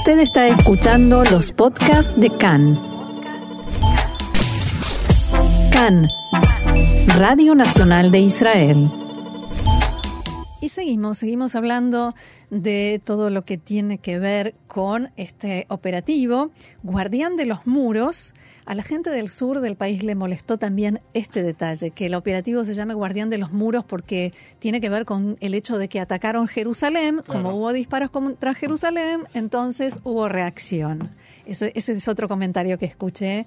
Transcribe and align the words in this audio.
Usted 0.00 0.20
está 0.20 0.48
escuchando 0.48 1.24
los 1.24 1.52
podcasts 1.52 2.18
de 2.18 2.30
CAN. 2.30 2.80
CAN, 5.70 6.08
Radio 7.18 7.54
Nacional 7.54 8.10
de 8.10 8.20
Israel. 8.20 8.90
Y 10.62 10.70
seguimos, 10.70 11.18
seguimos 11.18 11.54
hablando 11.54 12.14
de 12.48 13.02
todo 13.04 13.28
lo 13.28 13.42
que 13.42 13.58
tiene 13.58 13.98
que 13.98 14.18
ver 14.18 14.54
con 14.68 15.10
este 15.16 15.66
operativo. 15.68 16.50
Guardián 16.82 17.36
de 17.36 17.44
los 17.44 17.66
Muros. 17.66 18.32
A 18.70 18.74
la 18.76 18.84
gente 18.84 19.10
del 19.10 19.28
sur 19.28 19.58
del 19.58 19.74
país 19.74 20.04
le 20.04 20.14
molestó 20.14 20.56
también 20.56 21.00
este 21.12 21.42
detalle, 21.42 21.90
que 21.90 22.06
el 22.06 22.14
operativo 22.14 22.62
se 22.62 22.74
llame 22.74 22.94
Guardián 22.94 23.28
de 23.28 23.36
los 23.36 23.50
Muros 23.50 23.84
porque 23.84 24.32
tiene 24.60 24.80
que 24.80 24.88
ver 24.88 25.06
con 25.06 25.36
el 25.40 25.54
hecho 25.54 25.76
de 25.76 25.88
que 25.88 25.98
atacaron 25.98 26.46
Jerusalén, 26.46 27.20
como 27.26 27.52
hubo 27.52 27.72
disparos 27.72 28.10
contra 28.10 28.54
Jerusalén, 28.54 29.24
entonces 29.34 29.98
hubo 30.04 30.28
reacción. 30.28 31.10
Ese, 31.46 31.72
ese 31.74 31.94
es 31.94 32.06
otro 32.06 32.28
comentario 32.28 32.78
que 32.78 32.86
escuché 32.86 33.46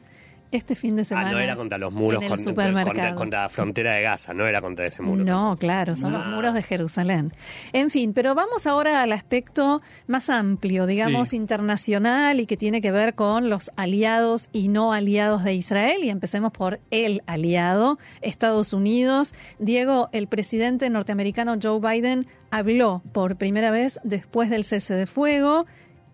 este 0.53 0.75
fin 0.75 0.95
de 0.95 1.03
semana. 1.03 1.29
Ah, 1.29 1.31
no 1.31 1.39
era 1.39 1.55
contra 1.55 1.77
los 1.77 1.91
muros, 1.91 2.19
en 2.19 2.23
el 2.23 2.29
contra, 2.29 2.43
supermercado. 2.51 2.85
contra- 2.87 3.15
contra 3.15 3.41
la 3.43 3.49
frontera 3.49 3.93
de 3.93 4.01
Gaza, 4.03 4.33
no 4.33 4.45
era 4.47 4.61
contra 4.61 4.85
ese 4.85 5.01
muro. 5.01 5.23
No, 5.23 5.57
claro, 5.59 5.95
son 5.95 6.13
los 6.13 6.25
muros 6.27 6.53
de 6.53 6.63
Jerusalén. 6.63 7.33
En 7.73 7.89
fin, 7.89 8.13
pero 8.13 8.35
vamos 8.35 8.67
ahora 8.67 9.01
al 9.01 9.11
aspecto 9.11 9.81
más 10.07 10.29
amplio, 10.29 10.85
digamos, 10.85 11.29
Sí. 11.29 11.35
internacional 11.37 12.39
y 12.39 12.45
que 12.45 12.57
tiene 12.57 12.81
que 12.81 12.91
ver 12.91 13.15
con 13.15 13.49
los 13.49 13.71
aliados 13.75 14.49
y 14.51 14.67
no 14.67 14.93
aliados 14.93 15.43
de 15.43 15.53
Israel. 15.55 16.03
Y 16.03 16.09
empecemos 16.09 16.51
por 16.51 16.79
el 16.91 17.21
aliado, 17.25 17.97
Estados 18.21 18.73
Unidos. 18.73 19.33
Diego, 19.59 20.09
el 20.11 20.27
presidente 20.27 20.89
norteamericano 20.89 21.57
Joe 21.61 21.79
Biden 21.79 22.27
habló 22.51 23.01
por 23.13 23.35
primera 23.37 23.71
vez 23.71 23.99
después 24.03 24.49
del 24.49 24.63
cese 24.63 24.93
de 24.95 25.07
fuego 25.07 25.65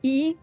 y 0.01 0.37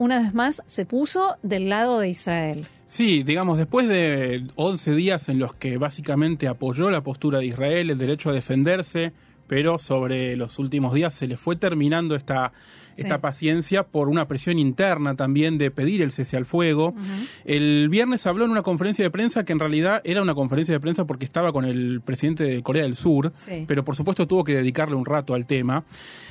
una 0.00 0.18
vez 0.18 0.32
más 0.32 0.62
se 0.64 0.86
puso 0.86 1.36
del 1.42 1.68
lado 1.68 2.00
de 2.00 2.08
Israel. 2.08 2.66
Sí, 2.86 3.22
digamos, 3.22 3.58
después 3.58 3.86
de 3.86 4.46
11 4.56 4.94
días 4.94 5.28
en 5.28 5.38
los 5.38 5.52
que 5.52 5.76
básicamente 5.76 6.48
apoyó 6.48 6.90
la 6.90 7.02
postura 7.02 7.38
de 7.38 7.46
Israel, 7.46 7.90
el 7.90 7.98
derecho 7.98 8.30
a 8.30 8.32
defenderse, 8.32 9.12
pero 9.46 9.78
sobre 9.78 10.36
los 10.36 10.58
últimos 10.58 10.94
días 10.94 11.12
se 11.12 11.28
le 11.28 11.36
fue 11.36 11.54
terminando 11.54 12.14
esta, 12.16 12.52
esta 12.96 13.20
paciencia 13.20 13.82
por 13.84 14.08
una 14.08 14.26
presión 14.28 14.58
interna 14.58 15.14
también 15.16 15.58
de 15.58 15.70
pedir 15.70 16.02
el 16.02 16.10
cese 16.12 16.36
al 16.36 16.44
fuego. 16.44 16.94
El 17.44 17.88
viernes 17.88 18.26
habló 18.26 18.44
en 18.44 18.50
una 18.50 18.62
conferencia 18.62 19.04
de 19.04 19.10
prensa 19.10 19.44
que 19.44 19.52
en 19.52 19.58
realidad 19.60 20.00
era 20.04 20.22
una 20.22 20.34
conferencia 20.34 20.74
de 20.74 20.80
prensa 20.80 21.06
porque 21.06 21.24
estaba 21.24 21.52
con 21.52 21.64
el 21.64 22.00
presidente 22.02 22.44
de 22.44 22.62
Corea 22.62 22.82
del 22.82 22.96
Sur, 22.96 23.30
Sí. 23.34 23.64
pero 23.66 23.84
por 23.84 23.96
supuesto 23.96 24.26
tuvo 24.26 24.44
que 24.44 24.54
dedicarle 24.54 24.94
un 24.96 25.04
rato 25.04 25.34
al 25.34 25.46
tema. 25.46 25.84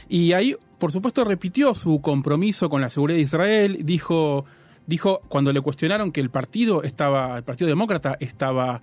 Y 0.07 0.33
ahí, 0.33 0.55
por 0.77 0.91
supuesto, 0.91 1.23
repitió 1.23 1.73
su 1.75 2.01
compromiso 2.01 2.69
con 2.69 2.81
la 2.81 2.89
seguridad 2.89 3.17
de 3.17 3.23
Israel, 3.23 3.77
dijo 3.83 4.45
dijo 4.85 5.21
cuando 5.27 5.53
le 5.53 5.61
cuestionaron 5.61 6.11
que 6.11 6.19
el 6.19 6.31
partido 6.31 6.81
estaba, 6.81 7.37
el 7.37 7.43
Partido 7.43 7.67
Demócrata 7.67 8.17
estaba 8.19 8.81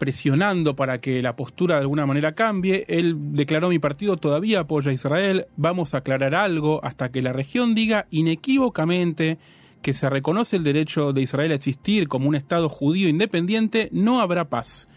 presionando 0.00 0.74
para 0.74 1.00
que 1.00 1.22
la 1.22 1.36
postura 1.36 1.76
de 1.76 1.82
alguna 1.82 2.06
manera 2.06 2.34
cambie, 2.34 2.86
él 2.88 3.14
declaró 3.32 3.68
mi 3.68 3.78
partido 3.78 4.16
todavía 4.16 4.60
apoya 4.60 4.90
a 4.90 4.94
Israel, 4.94 5.46
vamos 5.56 5.94
a 5.94 5.98
aclarar 5.98 6.34
algo 6.34 6.80
hasta 6.82 7.12
que 7.12 7.22
la 7.22 7.34
región 7.34 7.74
diga 7.76 8.06
inequívocamente 8.10 9.38
que 9.82 9.92
se 9.94 10.10
reconoce 10.10 10.56
el 10.56 10.64
derecho 10.64 11.12
de 11.12 11.22
Israel 11.22 11.52
a 11.52 11.56
existir 11.56 12.08
como 12.08 12.28
un 12.28 12.34
Estado 12.34 12.68
judío 12.68 13.08
independiente, 13.08 13.90
no 13.92 14.20
habrá 14.20 14.48
paz. 14.48 14.88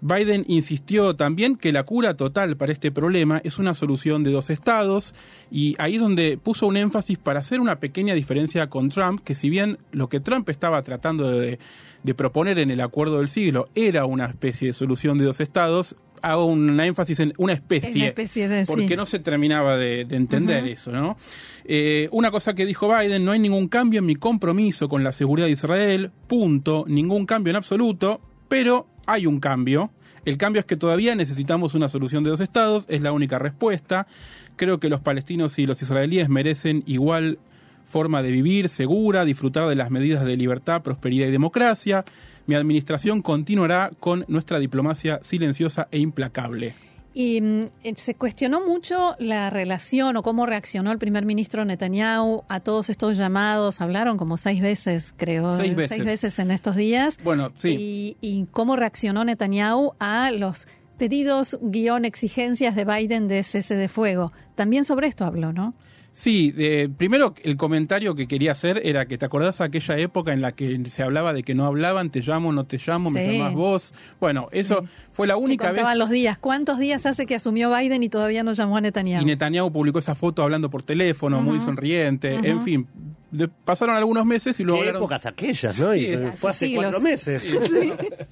Biden 0.00 0.44
insistió 0.48 1.14
también 1.14 1.56
que 1.56 1.72
la 1.72 1.82
cura 1.82 2.16
total 2.16 2.56
para 2.56 2.72
este 2.72 2.90
problema 2.90 3.40
es 3.44 3.58
una 3.58 3.74
solución 3.74 4.24
de 4.24 4.30
dos 4.30 4.50
estados 4.50 5.14
y 5.50 5.74
ahí 5.78 5.96
es 5.96 6.00
donde 6.00 6.38
puso 6.38 6.66
un 6.66 6.76
énfasis 6.76 7.18
para 7.18 7.40
hacer 7.40 7.60
una 7.60 7.80
pequeña 7.80 8.14
diferencia 8.14 8.68
con 8.68 8.88
Trump, 8.88 9.20
que 9.22 9.34
si 9.34 9.50
bien 9.50 9.78
lo 9.92 10.08
que 10.08 10.20
Trump 10.20 10.48
estaba 10.48 10.82
tratando 10.82 11.30
de, 11.30 11.58
de 12.02 12.14
proponer 12.14 12.58
en 12.58 12.70
el 12.70 12.80
acuerdo 12.80 13.18
del 13.18 13.28
siglo 13.28 13.68
era 13.74 14.04
una 14.06 14.26
especie 14.26 14.68
de 14.68 14.72
solución 14.72 15.18
de 15.18 15.24
dos 15.24 15.40
estados, 15.40 15.96
hago 16.22 16.46
un 16.46 16.78
énfasis 16.80 17.20
en 17.20 17.34
una 17.38 17.52
especie, 17.52 17.96
Una 18.02 18.06
especie 18.06 18.48
de, 18.48 18.66
sí. 18.66 18.72
porque 18.72 18.96
no 18.96 19.06
se 19.06 19.18
terminaba 19.18 19.76
de, 19.76 20.04
de 20.04 20.16
entender 20.16 20.66
eso, 20.66 20.92
¿no? 20.92 21.16
Eh, 21.64 22.08
una 22.12 22.30
cosa 22.30 22.54
que 22.54 22.66
dijo 22.66 22.88
Biden, 22.94 23.24
no 23.24 23.32
hay 23.32 23.38
ningún 23.38 23.68
cambio 23.68 24.00
en 24.00 24.06
mi 24.06 24.16
compromiso 24.16 24.88
con 24.88 25.04
la 25.04 25.12
seguridad 25.12 25.46
de 25.46 25.52
Israel, 25.52 26.10
punto, 26.26 26.84
ningún 26.88 27.26
cambio 27.26 27.50
en 27.50 27.56
absoluto, 27.56 28.20
pero 28.50 28.88
hay 29.06 29.26
un 29.26 29.38
cambio. 29.38 29.92
El 30.24 30.36
cambio 30.36 30.58
es 30.58 30.66
que 30.66 30.76
todavía 30.76 31.14
necesitamos 31.14 31.74
una 31.74 31.88
solución 31.88 32.24
de 32.24 32.30
dos 32.30 32.40
estados, 32.40 32.84
es 32.88 33.00
la 33.00 33.12
única 33.12 33.38
respuesta. 33.38 34.08
Creo 34.56 34.80
que 34.80 34.88
los 34.88 35.00
palestinos 35.00 35.58
y 35.60 35.66
los 35.66 35.80
israelíes 35.80 36.28
merecen 36.28 36.82
igual 36.84 37.38
forma 37.84 38.22
de 38.22 38.32
vivir 38.32 38.68
segura, 38.68 39.24
disfrutar 39.24 39.68
de 39.68 39.76
las 39.76 39.92
medidas 39.92 40.24
de 40.24 40.36
libertad, 40.36 40.82
prosperidad 40.82 41.28
y 41.28 41.30
democracia. 41.30 42.04
Mi 42.46 42.56
administración 42.56 43.22
continuará 43.22 43.92
con 44.00 44.24
nuestra 44.26 44.58
diplomacia 44.58 45.20
silenciosa 45.22 45.86
e 45.92 45.98
implacable. 45.98 46.74
Y 47.12 47.40
mm, 47.40 47.60
eh, 47.82 47.92
se 47.96 48.14
cuestionó 48.14 48.64
mucho 48.64 49.16
la 49.18 49.50
relación 49.50 50.16
o 50.16 50.22
cómo 50.22 50.46
reaccionó 50.46 50.92
el 50.92 50.98
primer 50.98 51.24
ministro 51.24 51.64
Netanyahu 51.64 52.44
a 52.48 52.60
todos 52.60 52.90
estos 52.90 53.16
llamados. 53.16 53.80
Hablaron 53.80 54.16
como 54.16 54.36
seis 54.36 54.60
veces, 54.60 55.12
creo. 55.16 55.56
Seis 55.56 55.72
eh, 55.72 55.74
veces. 55.74 56.04
veces 56.04 56.38
en 56.38 56.50
estos 56.50 56.76
días. 56.76 57.18
Bueno, 57.24 57.52
sí. 57.58 57.76
Y, 57.78 58.16
y 58.20 58.46
cómo 58.46 58.76
reaccionó 58.76 59.24
Netanyahu 59.24 59.94
a 59.98 60.30
los 60.30 60.66
pedidos, 60.98 61.58
guion, 61.62 62.04
exigencias 62.04 62.74
de 62.74 62.84
Biden 62.84 63.26
de 63.26 63.42
cese 63.42 63.74
de 63.74 63.88
fuego. 63.88 64.32
También 64.54 64.84
sobre 64.84 65.06
esto 65.06 65.24
habló, 65.24 65.52
¿no? 65.52 65.74
Sí, 66.12 66.52
eh, 66.58 66.88
primero 66.96 67.34
el 67.44 67.56
comentario 67.56 68.14
que 68.16 68.26
quería 68.26 68.50
hacer 68.52 68.80
era 68.84 69.06
que 69.06 69.16
te 69.16 69.24
acordás 69.24 69.60
aquella 69.60 69.96
época 69.96 70.32
en 70.32 70.40
la 70.40 70.52
que 70.52 70.80
se 70.86 71.02
hablaba 71.04 71.32
de 71.32 71.44
que 71.44 71.54
no 71.54 71.64
hablaban, 71.66 72.10
te 72.10 72.20
llamo, 72.20 72.52
no 72.52 72.64
te 72.64 72.78
llamo, 72.84 73.10
me 73.10 73.24
Sí. 73.24 73.38
llamás 73.38 73.54
vos. 73.54 73.94
Bueno, 74.18 74.48
eso 74.50 74.84
fue 75.12 75.26
la 75.28 75.36
única 75.36 75.70
vez. 75.70 75.84
los 75.96 76.10
días. 76.10 76.36
¿Cuántos 76.38 76.78
días 76.78 77.06
hace 77.06 77.26
que 77.26 77.34
asumió 77.36 77.74
Biden 77.74 78.02
y 78.02 78.08
todavía 78.08 78.42
no 78.42 78.52
llamó 78.52 78.76
a 78.76 78.80
Netanyahu? 78.80 79.22
Y 79.22 79.24
Netanyahu 79.24 79.70
publicó 79.72 80.00
esa 80.00 80.14
foto 80.14 80.42
hablando 80.42 80.68
por 80.68 80.82
teléfono, 80.82 81.40
muy 81.42 81.60
sonriente. 81.60 82.34
En 82.42 82.60
fin, 82.62 82.86
de- 83.30 83.48
pasaron 83.48 83.96
algunos 83.96 84.24
meses 84.26 84.58
y 84.60 84.64
luego 84.64 84.78
Qué 84.80 84.88
hablaron. 84.88 85.02
épocas 85.02 85.26
aquellas, 85.26 85.78
¿no? 85.80 85.94
Y 85.94 86.16
fue 86.34 86.50
hace 86.50 86.66
siglos. 86.66 86.84
cuatro 86.84 87.00
meses. 87.00 87.54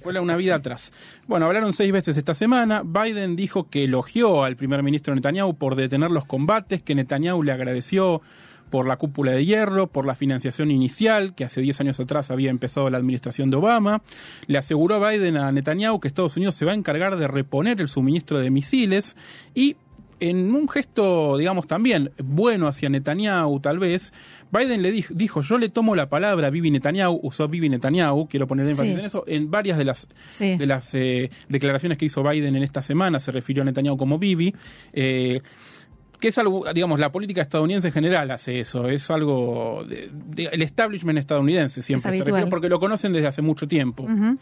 Fue 0.01 0.19
una 0.19 0.35
vida 0.35 0.55
atrás. 0.55 0.91
Bueno, 1.27 1.45
hablaron 1.45 1.73
seis 1.73 1.91
veces 1.91 2.17
esta 2.17 2.33
semana. 2.33 2.83
Biden 2.83 3.35
dijo 3.35 3.69
que 3.69 3.85
elogió 3.85 4.43
al 4.43 4.55
primer 4.55 4.83
ministro 4.83 5.13
Netanyahu 5.15 5.55
por 5.57 5.75
detener 5.75 6.11
los 6.11 6.25
combates, 6.25 6.83
que 6.83 6.95
Netanyahu 6.95 7.43
le 7.43 7.51
agradeció 7.51 8.21
por 8.69 8.87
la 8.87 8.97
cúpula 8.97 9.31
de 9.31 9.43
hierro, 9.45 9.87
por 9.87 10.05
la 10.05 10.13
financiación 10.13 10.69
inicial, 10.69 11.33
que 11.33 11.43
hace 11.43 11.59
10 11.59 11.81
años 11.81 11.99
atrás 11.99 12.29
había 12.29 12.51
empezado 12.51 12.87
la 12.91 12.97
administración 12.99 13.49
de 13.49 13.57
Obama. 13.57 14.03
Le 14.45 14.59
aseguró 14.59 15.03
a 15.03 15.09
Biden 15.11 15.37
a 15.37 15.51
Netanyahu 15.51 15.99
que 15.99 16.07
Estados 16.07 16.37
Unidos 16.37 16.53
se 16.53 16.65
va 16.65 16.73
a 16.73 16.75
encargar 16.75 17.17
de 17.17 17.27
reponer 17.27 17.81
el 17.81 17.87
suministro 17.87 18.37
de 18.37 18.51
misiles 18.51 19.17
y 19.55 19.75
en 20.19 20.53
un 20.53 20.67
gesto, 20.67 21.37
digamos, 21.37 21.67
también 21.67 22.11
bueno 22.23 22.67
hacia 22.67 22.89
Netanyahu, 22.89 23.59
tal 23.59 23.79
vez, 23.79 24.13
Biden 24.51 24.81
le 24.81 24.91
dijo, 24.91 25.13
dijo, 25.13 25.41
yo 25.41 25.57
le 25.57 25.69
tomo 25.69 25.95
la 25.95 26.09
palabra 26.09 26.49
Bibi 26.49 26.71
Netanyahu, 26.71 27.19
usó 27.23 27.47
Bibi 27.47 27.69
Netanyahu, 27.69 28.27
quiero 28.27 28.47
poner 28.47 28.67
énfasis 28.67 28.93
Sí. 28.95 28.99
en 28.99 29.05
eso, 29.05 29.23
en 29.27 29.49
varias 29.51 29.77
de 29.77 29.85
las, 29.85 30.07
Sí. 30.31 30.57
de 30.57 30.65
las 30.65 30.93
eh, 30.95 31.29
declaraciones 31.49 31.97
que 31.97 32.05
hizo 32.05 32.23
Biden 32.23 32.55
en 32.55 32.63
esta 32.63 32.81
semana, 32.81 33.19
se 33.19 33.31
refirió 33.31 33.61
a 33.63 33.65
Netanyahu 33.65 33.97
como 33.97 34.19
Bibi. 34.19 34.53
eh, 34.93 35.41
que 36.19 36.27
es 36.27 36.37
algo, 36.37 36.65
digamos, 36.73 36.99
la 36.99 37.13
política 37.13 37.41
estadounidense 37.41 37.87
en 37.87 37.93
general 37.93 38.29
hace 38.31 38.59
eso, 38.59 38.89
es 38.89 39.09
algo, 39.09 39.85
de- 39.87 40.09
de- 40.11 40.49
el 40.51 40.61
establishment 40.61 41.17
estadounidense 41.17 41.81
siempre 41.81 42.11
se 42.11 42.25
refiere 42.25 42.47
porque 42.49 42.67
lo 42.67 42.77
conocen 42.81 43.13
desde 43.13 43.27
hace 43.27 43.41
mucho 43.41 43.69
tiempo. 43.69 44.03
Ujú. 44.03 44.37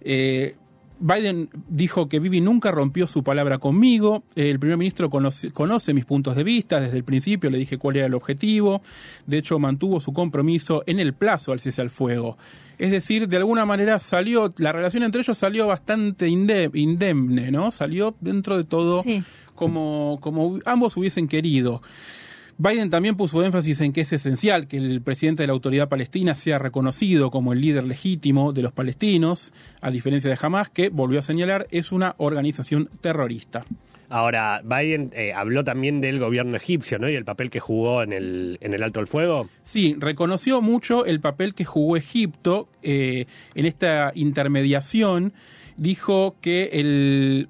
Eh, 0.00 0.54
Biden 1.00 1.48
dijo 1.68 2.08
que 2.08 2.18
Bibi 2.18 2.40
nunca 2.40 2.70
rompió 2.70 3.06
su 3.06 3.22
palabra 3.22 3.58
conmigo. 3.58 4.24
Eh, 4.34 4.50
el 4.50 4.58
primer 4.58 4.76
ministro 4.78 5.08
conoce, 5.10 5.50
conoce 5.52 5.94
mis 5.94 6.04
puntos 6.04 6.34
de 6.36 6.44
vista 6.44 6.80
desde 6.80 6.96
el 6.96 7.04
principio. 7.04 7.50
Le 7.50 7.58
dije 7.58 7.78
cuál 7.78 7.96
era 7.96 8.06
el 8.06 8.14
objetivo. 8.14 8.82
De 9.26 9.38
hecho, 9.38 9.58
mantuvo 9.58 10.00
su 10.00 10.12
compromiso 10.12 10.82
en 10.86 10.98
el 10.98 11.12
plazo 11.14 11.52
al 11.52 11.60
cese 11.60 11.80
al 11.82 11.90
fuego. 11.90 12.36
Es 12.78 12.90
decir, 12.90 13.28
de 13.28 13.36
alguna 13.36 13.64
manera 13.64 13.98
salió, 13.98 14.52
la 14.58 14.72
relación 14.72 15.02
entre 15.02 15.20
ellos 15.22 15.36
salió 15.38 15.66
bastante 15.66 16.28
inde- 16.28 16.70
indemne, 16.74 17.50
¿no? 17.50 17.70
Salió 17.72 18.14
dentro 18.20 18.56
de 18.56 18.64
todo 18.64 19.02
Sí. 19.02 19.22
como, 19.54 20.18
como 20.20 20.58
ambos 20.64 20.96
hubiesen 20.96 21.26
querido. 21.28 21.82
Biden 22.60 22.90
también 22.90 23.14
puso 23.14 23.44
énfasis 23.44 23.80
en 23.82 23.92
que 23.92 24.00
es 24.00 24.12
esencial 24.12 24.66
que 24.66 24.78
el 24.78 25.00
presidente 25.00 25.44
de 25.44 25.46
la 25.46 25.52
autoridad 25.52 25.88
palestina 25.88 26.34
sea 26.34 26.58
reconocido 26.58 27.30
como 27.30 27.52
el 27.52 27.60
líder 27.60 27.84
legítimo 27.84 28.52
de 28.52 28.62
los 28.62 28.72
palestinos, 28.72 29.52
a 29.80 29.92
diferencia 29.92 30.28
de 30.28 30.36
Hamas, 30.42 30.68
que, 30.68 30.88
volvió 30.88 31.20
a 31.20 31.22
señalar, 31.22 31.68
es 31.70 31.92
una 31.92 32.16
organización 32.18 32.90
terrorista. 33.00 33.64
Ahora, 34.08 34.60
Biden 34.64 35.10
eh, 35.14 35.32
habló 35.32 35.62
también 35.62 36.00
del 36.00 36.18
gobierno 36.18 36.56
egipcio, 36.56 36.98
¿no? 36.98 37.08
Y 37.08 37.14
el 37.14 37.24
papel 37.24 37.48
que 37.48 37.60
jugó 37.60 38.02
en 38.02 38.12
el, 38.12 38.58
en 38.60 38.74
el 38.74 38.82
alto 38.82 38.98
al 38.98 39.06
fuego. 39.06 39.48
Sí, 39.62 39.94
reconoció 39.96 40.60
mucho 40.60 41.06
el 41.06 41.20
papel 41.20 41.54
que 41.54 41.64
jugó 41.64 41.96
Egipto 41.96 42.68
eh, 42.82 43.26
en 43.54 43.66
esta 43.66 44.10
intermediación. 44.16 45.32
Dijo 45.76 46.34
que 46.40 46.70
el 46.72 47.48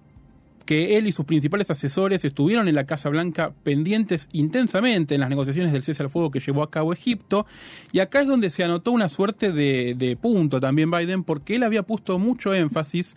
que 0.68 0.98
él 0.98 1.06
y 1.06 1.12
sus 1.12 1.24
principales 1.24 1.70
asesores 1.70 2.26
estuvieron 2.26 2.68
en 2.68 2.74
la 2.74 2.84
Casa 2.84 3.08
Blanca 3.08 3.54
pendientes 3.62 4.28
intensamente 4.32 5.14
en 5.14 5.22
las 5.22 5.30
negociaciones 5.30 5.72
del 5.72 5.82
cese 5.82 6.02
al 6.02 6.10
fuego 6.10 6.30
que 6.30 6.40
llevó 6.40 6.62
a 6.62 6.70
cabo 6.70 6.92
Egipto. 6.92 7.46
Y 7.90 8.00
acá 8.00 8.20
es 8.20 8.26
donde 8.26 8.50
se 8.50 8.64
anotó 8.64 8.92
una 8.92 9.08
suerte 9.08 9.50
de, 9.50 9.94
de 9.96 10.14
punto 10.16 10.60
también 10.60 10.90
Biden, 10.90 11.24
porque 11.24 11.54
él 11.54 11.62
había 11.62 11.84
puesto 11.84 12.18
mucho 12.18 12.52
énfasis 12.52 13.14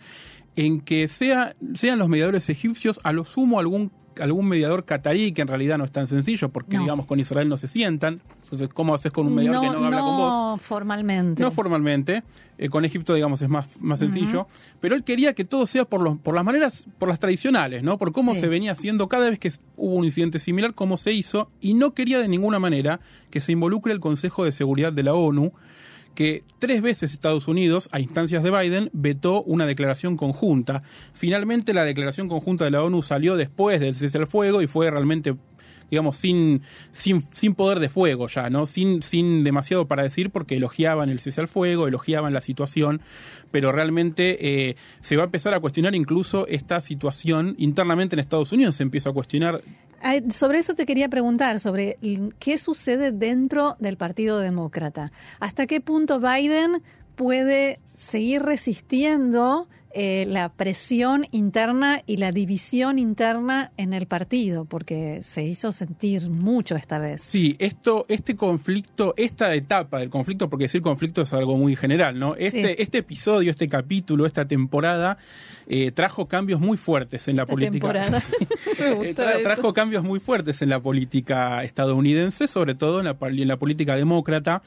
en 0.56 0.80
que 0.80 1.08
sea, 1.08 1.54
sean 1.74 1.98
los 1.98 2.08
mediadores 2.08 2.48
egipcios 2.48 2.98
a 3.04 3.12
lo 3.12 3.22
sumo 3.22 3.60
algún 3.60 3.92
algún 4.20 4.48
mediador 4.48 4.84
catarí, 4.84 5.32
que 5.32 5.42
en 5.42 5.48
realidad 5.48 5.78
no 5.78 5.84
es 5.84 5.92
tan 5.92 6.06
sencillo, 6.06 6.48
porque 6.50 6.76
No. 6.76 6.82
digamos 6.82 7.06
con 7.06 7.20
Israel 7.20 7.48
no 7.48 7.56
se 7.56 7.68
sientan. 7.68 8.20
Entonces, 8.42 8.68
¿cómo 8.68 8.94
haces 8.94 9.12
con 9.12 9.26
un 9.26 9.34
mediador 9.34 9.60
que 9.60 9.78
no 9.78 9.84
habla 9.86 10.00
con 10.00 10.16
vos? 10.16 10.32
no 10.32 10.58
formalmente. 10.58 11.42
No 11.42 11.50
formalmente, 11.50 12.22
eh, 12.58 12.68
con 12.68 12.84
Egipto 12.84 13.14
digamos 13.14 13.40
es 13.42 13.48
más, 13.48 13.68
más 13.80 13.98
sencillo, 13.98 14.46
pero 14.80 14.94
él 14.94 15.04
quería 15.04 15.34
que 15.34 15.44
todo 15.44 15.66
sea 15.66 15.84
por, 15.84 16.02
los, 16.02 16.18
por 16.18 16.34
las 16.34 16.44
maneras, 16.44 16.86
por 16.98 17.08
las 17.08 17.18
tradicionales, 17.18 17.82
¿no? 17.82 17.98
Por 17.98 18.12
cómo 18.12 18.34
Sí. 18.34 18.40
se 18.40 18.48
venía 18.48 18.72
haciendo 18.72 19.08
cada 19.08 19.30
vez 19.30 19.38
que 19.38 19.50
hubo 19.76 19.94
un 19.94 20.04
incidente 20.04 20.38
similar, 20.38 20.74
cómo 20.74 20.96
se 20.96 21.12
hizo, 21.12 21.50
y 21.60 21.74
no 21.74 21.94
quería 21.94 22.18
de 22.20 22.28
ninguna 22.28 22.58
manera 22.58 23.00
que 23.30 23.40
se 23.40 23.52
involucre 23.52 23.92
el 23.92 24.00
Consejo 24.00 24.44
de 24.44 24.52
Seguridad 24.52 24.92
de 24.92 25.02
la 25.02 25.14
ONU, 25.14 25.52
que 26.14 26.44
tres 26.58 26.82
veces 26.82 27.12
Estados 27.12 27.48
Unidos, 27.48 27.88
a 27.92 28.00
instancias 28.00 28.42
de 28.42 28.50
Biden, 28.50 28.90
vetó 28.92 29.42
una 29.42 29.66
declaración 29.66 30.16
conjunta. 30.16 30.82
Finalmente 31.12 31.74
la 31.74 31.84
declaración 31.84 32.28
conjunta 32.28 32.64
de 32.64 32.70
la 32.70 32.82
ONU 32.82 33.02
salió 33.02 33.36
después 33.36 33.80
del 33.80 33.94
cese 33.94 34.18
al 34.18 34.26
fuego 34.26 34.62
y 34.62 34.66
fue 34.66 34.90
realmente 34.90 35.36
digamos, 35.92 36.16
sin, 36.16 36.62
sin, 36.90 37.22
sin 37.32 37.54
poder 37.54 37.78
de 37.78 37.90
fuego 37.90 38.26
ya, 38.26 38.48
¿no? 38.48 38.64
Sin, 38.64 39.02
sin 39.02 39.44
demasiado 39.44 39.88
para 39.88 40.02
decir 40.02 40.30
porque 40.30 40.56
elogiaban 40.56 41.10
el 41.10 41.20
cese 41.20 41.42
al 41.42 41.48
fuego, 41.48 41.86
elogiaban 41.86 42.32
la 42.32 42.40
situación, 42.40 43.02
pero 43.50 43.72
realmente 43.72 44.70
eh, 44.70 44.76
se 45.00 45.16
va 45.16 45.24
a 45.24 45.26
empezar 45.26 45.52
a 45.52 45.60
cuestionar 45.60 45.94
incluso 45.94 46.46
esta 46.46 46.80
situación 46.80 47.56
internamente 47.58 48.16
en 48.16 48.20
Estados 48.20 48.52
Unidos, 48.52 48.76
se 48.76 48.84
empieza 48.84 49.10
a 49.10 49.12
cuestionar 49.12 49.60
Sobre 50.30 50.58
eso 50.58 50.74
te 50.74 50.86
quería 50.86 51.08
preguntar, 51.08 51.60
sobre 51.60 51.96
qué 52.38 52.58
sucede 52.58 53.12
dentro 53.12 53.76
del 53.78 53.96
Partido 53.96 54.38
Demócrata. 54.38 55.12
¿Hasta 55.40 55.66
qué 55.66 55.80
punto 55.80 56.20
Biden 56.20 56.82
puede 57.14 57.78
seguir 57.94 58.42
resistiendo 58.42 59.68
eh, 59.94 60.24
la 60.26 60.48
presión 60.48 61.26
interna 61.30 62.00
y 62.06 62.16
la 62.16 62.32
división 62.32 62.98
interna 62.98 63.70
en 63.76 63.92
el 63.92 64.06
partido? 64.06 64.64
Porque 64.64 65.22
se 65.22 65.44
hizo 65.44 65.70
sentir 65.70 66.30
mucho 66.30 66.74
esta 66.74 66.98
vez. 66.98 67.20
Sí, 67.22 67.54
esto, 67.58 68.04
este 68.08 68.34
conflicto, 68.34 69.14
esta 69.16 69.54
etapa 69.54 69.98
del 69.98 70.10
conflicto, 70.10 70.48
porque 70.48 70.64
decir 70.64 70.82
conflicto 70.82 71.22
es 71.22 71.32
algo 71.32 71.56
muy 71.56 71.76
general, 71.76 72.18
¿no? 72.18 72.34
Este, 72.34 72.68
Sí. 72.68 72.74
este 72.78 72.98
episodio, 72.98 73.50
este 73.50 73.68
capítulo, 73.68 74.26
esta 74.26 74.46
temporada, 74.46 75.18
eh, 75.66 75.90
trajo 75.92 76.26
cambios 76.28 76.60
muy 76.60 76.76
fuertes 76.76 77.28
en 77.28 77.36
la 77.36 77.42
Esta 77.42 77.52
política. 77.52 77.92
Eh, 78.80 79.14
tra- 79.16 79.30
eso. 79.34 79.42
trajo 79.42 79.72
cambios 79.72 80.02
muy 80.02 80.18
fuertes 80.20 80.62
en 80.62 80.68
la 80.70 80.78
política 80.78 81.62
estadounidense, 81.62 82.48
sobre 82.48 82.74
todo 82.74 82.98
en 83.00 83.04
la, 83.06 83.16
en 83.20 83.48
la 83.48 83.56
política 83.58 83.96
demócrata. 83.96 84.62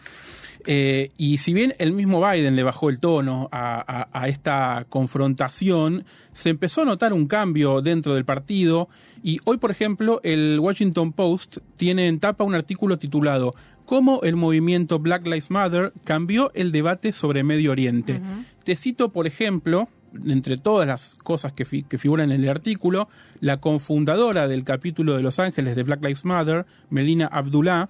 Eh, 0.68 1.12
y 1.18 1.38
si 1.38 1.54
bien 1.54 1.74
el 1.80 1.92
mismo 1.92 2.26
Biden 2.28 2.56
le 2.56 2.64
bajó 2.64 2.90
el 2.90 3.00
tono 3.00 3.50
a, 3.52 3.84
a- 4.12 4.20
a 4.24 4.28
esta 4.30 4.86
confrontación, 4.90 6.06
se 6.34 6.50
empezó 6.50 6.82
a 6.82 6.86
notar 6.86 7.14
un 7.14 7.28
cambio 7.28 7.82
dentro 7.82 8.16
del 8.16 8.26
partido. 8.26 8.90
Y 9.24 9.40
hoy, 9.46 9.58
por 9.58 9.72
ejemplo, 9.72 10.22
el 10.24 10.60
Washington 10.60 11.12
Post 11.14 11.58
tiene 11.78 12.08
en 12.08 12.20
tapa 12.20 12.44
un 12.44 12.56
artículo 12.56 12.98
titulado 12.98 13.54
Cómo 13.86 14.22
el 14.24 14.36
movimiento 14.36 15.00
Black 15.00 15.26
Lives 15.26 15.52
Matter 15.52 15.94
cambió 16.04 16.52
el 16.56 16.72
debate 16.72 17.12
sobre 17.12 17.44
Medio 17.44 17.72
Oriente. 17.72 18.20
Te 18.64 18.76
cito, 18.76 19.10
por 19.12 19.28
ejemplo, 19.28 19.88
entre 20.26 20.58
todas 20.58 20.88
las 20.88 21.16
cosas 21.16 21.54
que, 21.54 21.66
fi- 21.66 21.84
que 21.84 21.98
figuran 21.98 22.32
en 22.32 22.44
el 22.44 22.50
artículo, 22.50 23.08
la 23.42 23.58
confundadora 23.58 24.48
del 24.48 24.64
capítulo 24.64 25.16
de 25.16 25.24
Los 25.24 25.40
Ángeles 25.40 25.76
de 25.76 25.84
Black 25.84 26.04
Lives 26.04 26.26
Matter, 26.26 26.66
Melina 26.90 27.28
Abdullah, 27.28 27.90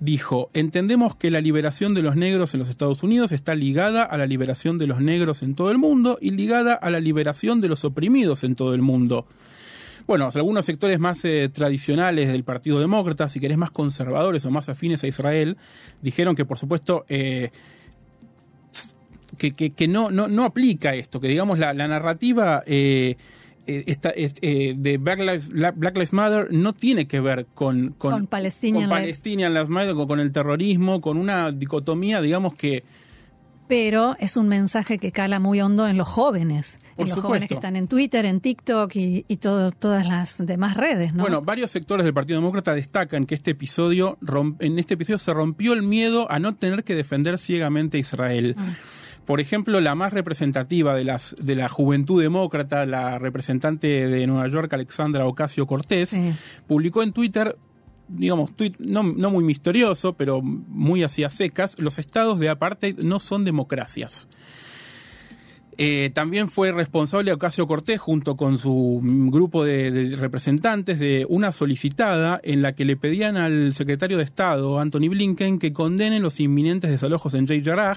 dijo, 0.00 0.48
entendemos 0.54 1.14
que 1.14 1.30
la 1.30 1.42
liberación 1.42 1.94
de 1.94 2.02
los 2.02 2.16
negros 2.16 2.54
en 2.54 2.60
los 2.60 2.70
Estados 2.70 3.02
Unidos 3.02 3.32
está 3.32 3.54
ligada 3.54 4.02
a 4.02 4.16
la 4.16 4.26
liberación 4.26 4.78
de 4.78 4.86
los 4.86 5.00
negros 5.00 5.42
en 5.42 5.54
todo 5.54 5.70
el 5.70 5.76
mundo 5.78 6.18
y 6.22 6.30
ligada 6.30 6.74
a 6.74 6.88
la 6.90 7.00
liberación 7.00 7.60
de 7.60 7.68
los 7.68 7.84
oprimidos 7.84 8.42
en 8.42 8.54
todo 8.54 8.72
el 8.74 8.80
mundo. 8.80 9.26
Bueno, 10.06 10.28
algunos 10.34 10.64
sectores 10.64 10.98
más 10.98 11.24
eh, 11.24 11.50
tradicionales 11.52 12.32
del 12.32 12.42
Partido 12.42 12.80
Demócrata, 12.80 13.28
si 13.28 13.38
querés 13.38 13.58
más 13.58 13.70
conservadores 13.70 14.44
o 14.46 14.50
más 14.50 14.68
afines 14.70 15.04
a 15.04 15.06
Israel, 15.06 15.56
dijeron 16.02 16.34
que 16.34 16.46
por 16.46 16.58
supuesto 16.58 17.04
eh, 17.08 17.50
que, 19.40 19.52
que- 19.52 19.70
que 19.70 19.88
no, 19.88 20.10
no, 20.10 20.28
no 20.28 20.44
aplica 20.44 20.94
esto, 20.94 21.18
que 21.18 21.28
digamos 21.28 21.58
la, 21.58 21.72
la 21.72 21.88
narrativa 21.88 22.62
eh, 22.66 23.16
eh, 23.66 23.84
esta- 23.86 24.10
es- 24.10 24.34
eh, 24.42 24.74
de 24.76 24.98
Black 24.98 25.20
Lives, 25.20 25.48
La- 25.52 25.70
Black 25.72 25.94
Lives 25.94 26.12
Matter 26.12 26.48
no 26.50 26.74
tiene 26.74 27.06
que 27.08 27.20
ver 27.20 27.46
con, 27.54 27.94
Con 27.96 28.26
Palestinian 28.26 28.82
con 28.84 28.90
Lives. 28.90 29.02
Palestinian 29.02 29.54
Lives 29.54 29.68
Matter, 29.70 29.94
con, 29.94 30.06
con 30.06 30.20
el 30.20 30.30
terrorismo, 30.30 31.00
con 31.00 31.16
una 31.16 31.50
dicotomía, 31.52 32.20
digamos 32.20 32.54
que 32.54 32.84
Pero 33.68 34.16
es 34.18 34.36
un 34.36 34.48
mensaje 34.48 34.98
que 34.98 35.12
cala 35.12 35.38
muy 35.38 35.60
hondo 35.60 35.86
en 35.86 35.96
los 35.96 36.08
jóvenes, 36.08 36.72
Por 36.96 37.04
en 37.06 37.10
los 37.10 37.10
supuesto. 37.10 37.28
jóvenes 37.28 37.48
que 37.48 37.54
están 37.54 37.76
en 37.76 37.86
Twitter, 37.86 38.24
en 38.24 38.40
TikTok 38.40 38.96
y, 38.96 39.24
y 39.28 39.36
todo, 39.36 39.70
todas 39.70 40.08
las 40.08 40.44
demás 40.44 40.76
redes, 40.76 41.14
¿no? 41.14 41.22
Bueno, 41.22 41.40
varios 41.40 41.70
sectores 41.70 42.04
del 42.04 42.12
Partido 42.12 42.40
Demócrata 42.40 42.74
destacan 42.74 43.26
que 43.26 43.36
este 43.36 43.52
episodio 43.52 44.18
rom- 44.22 44.56
en 44.58 44.78
este 44.80 44.94
episodio 44.94 45.18
se 45.18 45.32
rompió 45.32 45.72
el 45.72 45.82
miedo 45.84 46.28
a 46.32 46.40
no 46.40 46.56
tener 46.56 46.82
que 46.82 46.96
defender 46.96 47.38
ciegamente 47.38 47.96
a 47.98 48.00
Israel. 48.00 48.56
Ah. 48.58 48.74
Por 49.30 49.40
ejemplo, 49.40 49.78
la 49.80 49.94
más 49.94 50.12
representativa 50.12 50.92
de 50.96 51.04
las 51.04 51.36
de 51.40 51.54
la 51.54 51.68
juventud 51.68 52.20
demócrata, 52.20 52.84
la 52.84 53.16
representante 53.16 54.08
de 54.08 54.26
Nueva 54.26 54.48
York, 54.48 54.72
Alexandra 54.72 55.24
Ocasio 55.24 55.68
Cortés, 55.68 56.08
Sí. 56.08 56.32
publicó 56.66 57.04
en 57.04 57.12
Twitter 57.12 57.56
digamos, 58.08 58.56
tuit 58.56 58.76
no, 58.80 59.04
no 59.04 59.30
muy 59.30 59.44
misterioso, 59.44 60.14
pero 60.14 60.42
muy 60.42 61.04
hacia 61.04 61.30
secas, 61.30 61.78
los 61.78 62.00
estados 62.00 62.40
de 62.40 62.48
apartheid 62.48 62.98
no 62.98 63.20
son 63.20 63.44
democracias. 63.44 64.26
Eh, 65.78 66.10
también 66.12 66.48
fue 66.48 66.72
responsable 66.72 67.32
Ocasio 67.32 67.68
Cortés, 67.68 68.00
junto 68.00 68.34
con 68.36 68.58
su 68.58 69.00
grupo 69.30 69.62
de, 69.62 69.92
de 69.92 70.16
representantes, 70.16 70.98
de 70.98 71.24
una 71.28 71.52
solicitada 71.52 72.40
en 72.42 72.62
la 72.62 72.74
que 72.74 72.84
le 72.84 72.96
pedían 72.96 73.36
al 73.36 73.74
secretario 73.74 74.16
de 74.16 74.24
Estado, 74.24 74.80
Anthony 74.80 75.08
Blinken, 75.08 75.60
que 75.60 75.72
condene 75.72 76.18
los 76.18 76.40
inminentes 76.40 76.90
desalojos 76.90 77.34
en 77.34 77.46
Jay 77.46 77.62
Jarrah. 77.62 77.96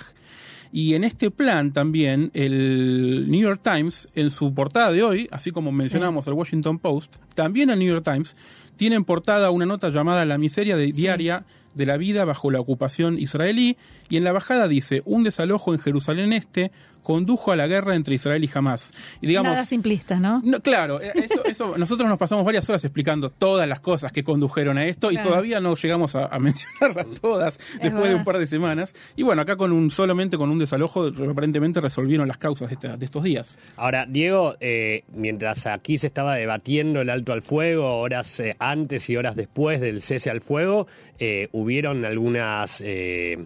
Y 0.75 0.95
en 0.95 1.03
este 1.03 1.29
plan 1.29 1.71
también 1.71 2.31
el 2.33 3.27
New 3.29 3.39
York 3.41 3.61
Times, 3.63 4.09
en 4.15 4.31
su 4.31 4.53
portada 4.55 4.91
de 4.91 5.03
hoy, 5.03 5.27
así 5.31 5.51
como 5.51 5.71
mencionamos 5.71 6.25
el 6.25 6.33
Washington 6.33 6.79
Post, 6.79 7.17
también 7.35 7.69
el 7.69 7.77
New 7.77 7.87
York 7.87 8.03
Times 8.03 8.35
tiene 8.75 8.95
en 8.95 9.03
portada 9.05 9.51
una 9.51 9.67
nota 9.67 9.89
llamada 9.91 10.25
La 10.25 10.39
miseria 10.39 10.75
de- 10.75 10.91
diaria 10.91 11.45
de 11.75 11.85
la 11.85 11.97
vida 11.97 12.25
bajo 12.25 12.49
la 12.51 12.59
ocupación 12.59 13.19
israelí 13.19 13.77
y 14.09 14.17
en 14.17 14.24
la 14.24 14.31
bajada 14.31 14.67
dice 14.67 15.01
un 15.05 15.24
desalojo 15.24 15.74
en 15.74 15.79
Jerusalén 15.79 16.33
Este 16.33 16.71
condujo 17.03 17.51
a 17.51 17.55
la 17.55 17.67
guerra 17.67 17.95
entre 17.95 18.15
Israel 18.15 18.43
y 18.43 18.50
Hamas. 18.53 18.93
Y 19.22 19.27
digamos, 19.27 19.51
Nada 19.51 19.65
simplista, 19.65 20.19
¿no? 20.19 20.41
no, 20.43 20.60
claro, 20.62 21.01
eh, 21.01 21.12
eso, 21.15 21.45
eso, 21.45 21.74
nosotros 21.77 22.10
nos 22.10 22.17
pasamos 22.17 22.43
varias 22.45 22.67
horas 22.69 22.83
explicando 22.83 23.29
todas 23.29 23.67
las 23.69 23.79
cosas 23.79 24.12
que 24.12 24.24
condujeron 24.24 24.77
a 24.77 24.86
esto 24.86 25.12
y 25.12 25.17
todavía 25.17 25.60
no 25.60 25.75
llegamos 25.75 26.15
a, 26.15 26.25
a 26.25 26.39
mencionarlas 26.39 27.07
todas 27.22 27.60
después 27.81 28.10
de 28.10 28.15
un 28.15 28.24
par 28.24 28.39
de 28.39 28.48
semanas. 28.48 28.95
Y 29.15 29.24
bueno, 29.24 29.41
acá 29.41 29.55
con 29.57 29.72
un 29.72 29.91
solamente 29.91 30.38
con 30.38 30.50
un 30.50 30.60
desalojo 30.60 31.07
aparentemente 31.29 31.81
resolvieron 31.81 32.27
las 32.27 32.38
causas 32.38 32.69
de, 32.69 32.74
esta- 32.75 32.98
de 32.98 33.05
estos 33.05 33.24
días. 33.24 33.57
Ahora, 33.75 34.05
Diego, 34.07 34.55
eh, 34.60 35.03
mientras 35.13 35.67
aquí 35.67 35.98
se 35.98 36.07
estaba 36.07 36.36
debatiendo 36.36 37.01
el 37.01 37.10
alto 37.10 37.33
al 37.33 37.41
fuego, 37.41 37.98
horas 38.00 38.39
eh, 38.39 38.55
antes 38.60 39.10
y 39.10 39.17
horas 39.17 39.36
después 39.36 39.81
del 39.81 40.01
cese 40.01 40.29
al 40.29 40.41
fuego, 40.41 40.88
eh, 41.19 41.50
hubieron 41.51 42.05
algunas 42.05 42.81
eh, 42.86 43.45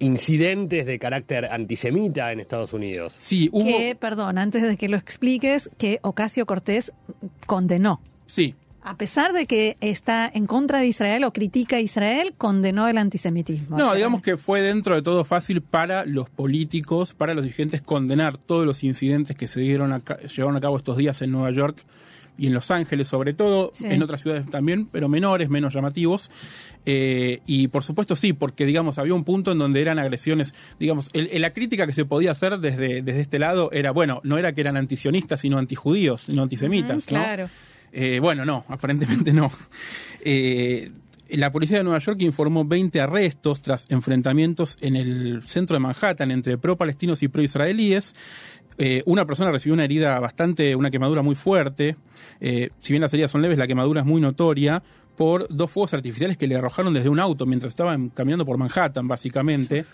incidentes 0.00 0.86
de 0.86 0.98
carácter 0.98 1.46
antisemita 1.46 2.32
en 2.32 2.40
Estados 2.40 2.72
Unidos. 2.72 3.14
Sí, 3.18 3.48
hubo. 3.52 3.64
Que, 3.66 3.96
perdón, 3.98 4.38
antes 4.38 4.62
de 4.62 4.76
que 4.76 4.88
lo 4.88 4.96
expliques, 4.96 5.70
que 5.78 5.98
Ocasio 6.02 6.46
Cortés 6.46 6.92
condenó. 7.46 8.00
Sí, 8.26 8.54
A 8.82 8.96
pesar 8.96 9.32
de 9.32 9.46
que 9.46 9.76
está 9.80 10.30
en 10.32 10.46
contra 10.46 10.78
de 10.78 10.86
Israel 10.86 11.24
o 11.24 11.32
critica 11.32 11.76
a 11.76 11.80
Israel, 11.80 12.32
condenó 12.38 12.88
el 12.88 12.96
antisemitismo. 12.96 13.76
No, 13.76 13.94
digamos 13.94 14.22
que 14.22 14.36
fue 14.36 14.62
dentro 14.62 14.94
de 14.94 15.02
todo 15.02 15.24
fácil 15.24 15.60
para 15.62 16.04
los 16.06 16.30
políticos, 16.30 17.12
para 17.12 17.34
los 17.34 17.42
dirigentes 17.42 17.82
condenar 17.82 18.38
todos 18.38 18.64
los 18.64 18.84
incidentes 18.84 19.36
que 19.36 19.46
se 19.46 19.60
dieron 19.60 19.92
a 19.92 20.00
ca- 20.00 20.18
llevaron 20.20 20.56
a 20.56 20.60
cabo 20.60 20.76
estos 20.76 20.96
días 20.96 21.20
en 21.22 21.32
Nueva 21.32 21.50
York 21.50 21.76
y 22.38 22.46
en 22.46 22.54
Los 22.54 22.70
Ángeles, 22.70 23.08
sobre 23.08 23.34
todo, 23.34 23.70
Sí. 23.74 23.86
en 23.86 24.02
otras 24.02 24.22
ciudades 24.22 24.48
también, 24.48 24.86
pero 24.86 25.08
menores, 25.08 25.48
menos 25.50 25.74
llamativos. 25.74 26.30
Eh, 26.86 27.40
y 27.46 27.68
por 27.68 27.82
supuesto 27.82 28.16
sí, 28.16 28.32
porque 28.32 28.64
digamos 28.64 28.96
había 28.98 29.12
un 29.12 29.24
punto 29.24 29.52
en 29.52 29.58
donde 29.58 29.82
eran 29.82 29.98
agresiones, 29.98 30.54
digamos, 30.80 31.10
el- 31.12 31.28
el- 31.32 31.42
la 31.42 31.50
crítica 31.50 31.86
que 31.86 31.92
se 31.92 32.04
podía 32.06 32.30
hacer 32.30 32.58
desde, 32.58 33.02
desde 33.02 33.20
este 33.20 33.38
lado 33.38 33.70
era, 33.72 33.90
bueno, 33.90 34.20
no 34.24 34.38
era 34.38 34.54
que 34.54 34.60
eran 34.62 34.76
antisionistas, 34.78 35.40
sino 35.40 35.58
antijudíos, 35.58 36.22
sino 36.22 36.42
antisemitas, 36.42 37.04
Ujú, 37.06 37.14
¿no? 37.16 37.20
claro. 37.22 37.50
Eh, 37.92 38.20
bueno, 38.20 38.44
no, 38.44 38.64
aparentemente 38.68 39.32
no. 39.32 39.50
Eh, 40.24 40.90
la 41.30 41.50
policía 41.52 41.78
de 41.78 41.84
Nueva 41.84 41.98
York 41.98 42.22
informó 42.22 42.64
20 42.64 43.00
arrestos 43.02 43.60
tras 43.60 43.84
enfrentamientos 43.90 44.76
en 44.80 44.96
el 44.96 45.42
centro 45.46 45.74
de 45.74 45.80
Manhattan 45.80 46.30
entre 46.30 46.56
pro-palestinos 46.56 47.22
y 47.22 47.28
pro-israelíes. 47.28 48.14
Eh, 48.78 49.02
una 49.06 49.26
persona 49.26 49.50
recibió 49.50 49.74
una 49.74 49.84
herida 49.84 50.18
bastante, 50.20 50.76
una 50.76 50.90
quemadura 50.90 51.22
muy 51.22 51.34
fuerte. 51.34 51.96
Eh, 52.40 52.70
si 52.78 52.92
bien 52.92 53.02
las 53.02 53.12
heridas 53.12 53.30
son 53.30 53.42
leves, 53.42 53.58
la 53.58 53.66
quemadura 53.66 54.00
es 54.00 54.06
muy 54.06 54.20
notoria 54.20 54.82
por 55.16 55.48
dos 55.48 55.70
fuegos 55.70 55.94
artificiales 55.94 56.36
que 56.36 56.46
le 56.46 56.54
arrojaron 56.54 56.94
desde 56.94 57.08
un 57.08 57.18
auto 57.18 57.44
mientras 57.44 57.72
estaban 57.72 58.08
caminando 58.10 58.46
por 58.46 58.56
Manhattan, 58.56 59.08
básicamente. 59.08 59.84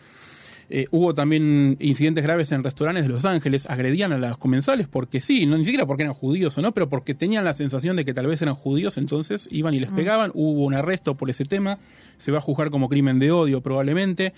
Eh, 0.71 0.87
hubo 0.91 1.15
también 1.15 1.77
incidentes 1.81 2.25
graves 2.25 2.51
en 2.53 2.65
restaurantes 2.65 3.07
de 3.07 3.13
Los 3.13 3.25
Ángeles, 3.25 3.69
agredían 3.69 4.13
a 4.13 4.19
los 4.19 4.39
comensales 4.39 4.89
porque 4.89 5.21
sí, 5.21 5.47
no 5.47 5.59
ni 5.59 5.65
siquiera 5.65 5.87
porque 5.87 6.05
eran 6.05 6.15
judíos 6.15 6.57
o 6.57 6.63
no, 6.63 6.73
pero 6.73 6.89
porque 6.89 7.15
tenían 7.15 7.45
la 7.45 7.55
sensación 7.55 7.97
de 7.97 8.05
que 8.05 8.15
tal 8.15 8.27
vez 8.27 8.41
eran 8.43 8.55
judíos, 8.55 8.97
entonces 8.97 9.49
iban 9.51 9.75
y 9.75 9.81
les 9.81 9.91
pegaban, 9.91 10.31
hubo 10.35 10.65
un 10.65 10.75
arresto 10.75 11.17
por 11.17 11.31
ese 11.31 11.45
tema, 11.45 11.79
se 12.17 12.33
va 12.33 12.39
a 12.39 12.41
juzgar 12.41 12.71
como 12.71 12.89
crimen 12.89 13.19
de 13.19 13.31
odio 13.31 13.61
probablemente. 13.61 14.33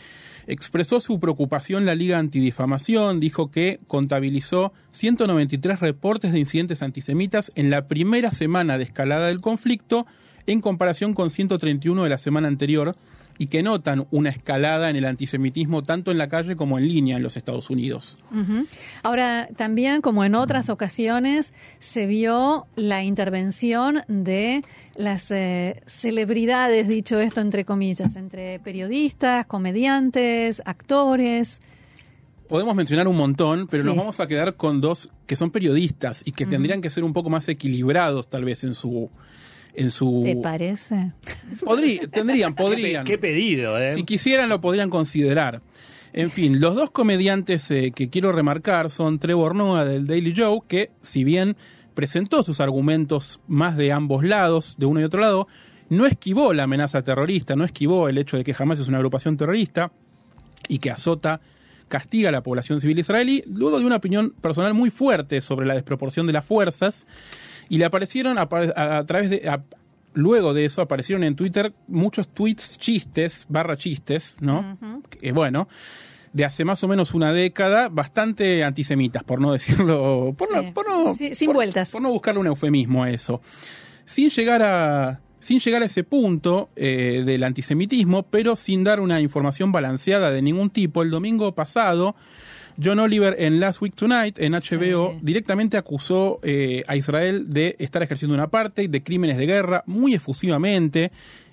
Expresó 0.46 1.00
su 1.00 1.18
preocupación 1.20 1.86
la 1.86 1.94
Liga 1.94 2.18
Antidifamación, 2.18 3.20
dijo 3.20 3.50
que 3.50 3.80
contabilizó 3.86 4.72
193 4.92 5.80
reportes 5.80 6.32
de 6.32 6.38
incidentes 6.38 6.82
antisemitas 6.82 7.52
en 7.54 7.70
la 7.70 7.86
primera 7.88 8.30
semana 8.30 8.78
de 8.78 8.84
escalada 8.84 9.26
del 9.28 9.40
conflicto, 9.40 10.06
en 10.46 10.60
comparación 10.60 11.14
con 11.14 11.30
131 11.30 12.04
de 12.04 12.08
la 12.08 12.18
semana 12.18 12.48
anterior, 12.48 12.94
y 13.38 13.48
que 13.48 13.62
notan 13.62 14.06
una 14.10 14.30
escalada 14.30 14.90
en 14.90 14.96
el 14.96 15.04
antisemitismo 15.04 15.82
tanto 15.82 16.10
en 16.10 16.18
la 16.18 16.28
calle 16.28 16.56
como 16.56 16.78
en 16.78 16.88
línea 16.88 17.16
en 17.16 17.22
los 17.22 17.36
Estados 17.36 17.70
Unidos. 17.70 18.18
Ahora, 19.02 19.48
también 19.56 20.00
como 20.00 20.24
en 20.24 20.34
otras 20.34 20.70
ocasiones, 20.70 21.52
se 21.78 22.06
vio 22.06 22.66
la 22.76 23.02
intervención 23.02 24.02
de 24.08 24.62
las 24.96 25.30
eh, 25.30 25.80
celebridades, 25.86 26.88
dicho 26.88 27.20
esto 27.20 27.40
entre 27.40 27.64
comillas, 27.64 28.16
entre 28.16 28.58
periodistas, 28.60 29.46
comediantes, 29.46 30.62
actores. 30.64 31.60
Podemos 32.48 32.74
mencionar 32.76 33.08
un 33.08 33.16
montón, 33.16 33.66
pero 33.68 33.82
nos 33.82 33.96
vamos 33.96 34.20
a 34.20 34.26
quedar 34.28 34.54
con 34.54 34.80
dos 34.80 35.10
que 35.26 35.34
son 35.34 35.50
periodistas 35.50 36.22
y 36.24 36.32
que 36.32 36.46
tendrían 36.46 36.80
que 36.80 36.90
ser 36.90 37.02
un 37.02 37.12
poco 37.12 37.28
más 37.28 37.48
equilibrados 37.48 38.28
tal 38.28 38.44
vez 38.44 38.62
en 38.62 38.74
su 38.74 39.10
en 39.76 39.90
su... 39.90 40.22
¿Te 40.24 40.36
parece? 40.36 41.12
Tendrían, 42.10 42.54
podrían. 42.54 43.04
Qué, 43.04 43.18
pedido, 43.18 43.78
¿eh? 43.78 43.94
Si 43.94 44.04
quisieran 44.04 44.48
lo 44.48 44.60
podrían 44.60 44.90
considerar. 44.90 45.62
En 46.12 46.30
fin, 46.30 46.60
los 46.60 46.74
dos 46.74 46.90
comediantes 46.90 47.70
eh, 47.70 47.92
que 47.94 48.08
quiero 48.08 48.32
remarcar 48.32 48.90
son 48.90 49.18
Trevor 49.18 49.54
Noah 49.54 49.84
del 49.84 50.06
Daily 50.06 50.32
Show, 50.32 50.64
que 50.66 50.90
si 51.02 51.24
bien 51.24 51.56
presentó 51.94 52.42
sus 52.42 52.60
argumentos 52.60 53.40
más 53.48 53.76
de 53.76 53.92
ambos 53.92 54.24
lados, 54.24 54.76
de 54.78 54.86
uno 54.86 55.00
y 55.00 55.04
otro 55.04 55.20
lado, 55.20 55.46
no 55.88 56.06
esquivó 56.06 56.52
la 56.52 56.64
amenaza 56.64 57.02
terrorista, 57.02 57.56
no 57.56 57.64
esquivó 57.64 58.08
el 58.08 58.18
hecho 58.18 58.36
de 58.36 58.44
que 58.44 58.54
jamás 58.54 58.78
es 58.78 58.88
una 58.88 58.98
agrupación 58.98 59.36
terrorista 59.36 59.92
y 60.68 60.78
que 60.78 60.90
azota, 60.90 61.40
castiga 61.88 62.30
a 62.30 62.32
la 62.32 62.42
población 62.42 62.80
civil 62.80 62.98
israelí, 62.98 63.44
luego 63.46 63.78
de 63.78 63.86
una 63.86 63.96
opinión 63.96 64.30
personal 64.40 64.74
muy 64.74 64.90
fuerte 64.90 65.40
sobre 65.40 65.66
la 65.66 65.74
desproporción 65.74 66.26
de 66.26 66.32
las 66.32 66.44
fuerzas 66.44 67.04
y 67.68 67.78
le 67.78 67.84
aparecieron 67.84 68.38
a, 68.38 68.46
través 69.06 69.30
de... 69.30 69.48
luego 70.16 70.54
de 70.54 70.64
eso 70.64 70.82
aparecieron 70.82 71.22
en 71.22 71.36
Twitter 71.36 71.72
muchos 71.86 72.28
tweets 72.28 72.78
chistes, 72.78 73.46
barra 73.48 73.76
chistes, 73.76 74.36
¿no? 74.40 74.78
bueno, 75.32 75.68
de 76.32 76.44
hace 76.44 76.64
más 76.64 76.82
o 76.82 76.88
menos 76.88 77.14
una 77.14 77.32
década, 77.32 77.88
bastante 77.88 78.64
antisemitas, 78.64 79.22
por 79.22 79.40
no 79.40 79.52
decirlo... 79.52 80.34
Por 80.36 80.48
no, 80.88 81.14
sin 81.14 81.52
vueltas. 81.52 81.92
Por 81.92 82.02
no 82.02 82.10
buscarle 82.10 82.40
un 82.40 82.46
eufemismo 82.46 83.04
a 83.04 83.10
eso. 83.10 83.40
Sin 84.04 84.30
llegar 84.30 84.62
a 84.62 85.20
sin 85.38 85.60
llegar 85.60 85.82
a 85.82 85.86
ese 85.86 86.02
punto 86.02 86.70
eh, 86.74 87.22
del 87.24 87.44
antisemitismo, 87.44 88.24
pero 88.24 88.56
sin 88.56 88.82
dar 88.82 88.98
una 88.98 89.20
información 89.20 89.70
balanceada 89.70 90.32
de 90.32 90.42
ningún 90.42 90.70
tipo. 90.70 91.02
El 91.02 91.10
domingo 91.10 91.54
pasado, 91.54 92.16
John 92.82 92.98
Oliver 92.98 93.36
en 93.38 93.60
Last 93.60 93.80
Week 93.80 93.94
Tonight, 93.94 94.38
en 94.38 94.52
HBO, 94.52 95.18
directamente 95.22 95.76
acusó 95.76 96.40
eh, 96.42 96.84
a 96.86 96.96
Israel 96.96 97.48
de 97.48 97.76
estar 97.78 98.02
ejerciendo 98.02 98.34
una 98.34 98.48
parte 98.48 98.88
de 98.88 99.02
crímenes 99.02 99.36
de 99.36 99.46
guerra 99.46 99.82
muy 99.86 100.14
efusivamente 100.14 101.10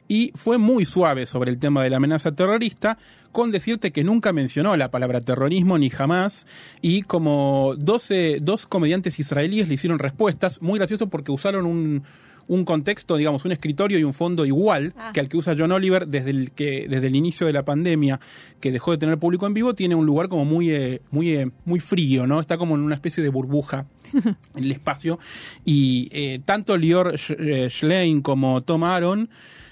y 0.07 0.31
fue 0.35 0.57
muy 0.57 0.85
suave 0.85 1.25
sobre 1.25 1.49
el 1.49 1.57
tema 1.57 1.83
de 1.83 1.89
la 1.89 1.97
amenaza 1.97 2.33
terrorista, 2.33 2.97
con 3.31 3.51
decirte 3.51 3.91
que 3.91 4.03
nunca 4.03 4.33
mencionó 4.33 4.75
la 4.75 4.91
palabra 4.91 5.21
terrorismo 5.21 5.77
ni 5.77 5.89
jamás, 5.89 6.45
y 6.81 7.03
como 7.03 7.75
12, 7.77 8.39
dos 8.41 8.65
comediantes 8.65 9.19
israelíes 9.19 9.67
le 9.67 9.75
hicieron 9.75 9.99
respuestas, 9.99 10.61
muy 10.61 10.77
gracioso 10.77 11.07
porque 11.07 11.31
usaron 11.31 11.65
un, 11.65 12.03
un 12.47 12.65
contexto, 12.65 13.17
digamos, 13.17 13.45
un 13.45 13.51
escritorio 13.51 13.97
y 13.99 14.03
un 14.03 14.13
fondo 14.13 14.45
igual 14.45 14.93
ah. 14.97 15.11
que 15.13 15.19
al 15.19 15.29
que 15.29 15.37
usa 15.37 15.55
John 15.57 15.71
Oliver 15.71 16.07
desde 16.07 16.29
el 16.29 16.51
que 16.51 16.87
desde 16.89 17.07
el 17.07 17.15
inicio 17.15 17.47
de 17.47 17.53
la 17.53 17.63
pandemia, 17.63 18.19
que 18.59 18.71
dejó 18.71 18.91
de 18.91 18.97
tener 18.97 19.17
público 19.17 19.47
en 19.47 19.53
vivo, 19.53 19.73
tiene 19.73 19.95
un 19.95 20.05
lugar 20.05 20.29
como 20.29 20.45
muy 20.45 20.71
eh, 20.71 21.01
muy 21.11 21.31
eh, 21.31 21.51
muy 21.65 21.79
frío, 21.79 22.27
¿no? 22.27 22.39
Está 22.39 22.57
como 22.57 22.75
en 22.75 22.81
una 22.81 22.95
especie 22.95 23.23
de 23.23 23.29
burbuja 23.29 23.85
en 24.13 24.35
el 24.63 24.71
espacio 24.71 25.19
y 25.65 26.09
eh, 26.11 26.39
tanto 26.43 26.77
Lior 26.77 27.17
Schlein 27.17 28.21
como 28.21 28.61
Tom 28.63 28.83
Aaron 28.83 29.29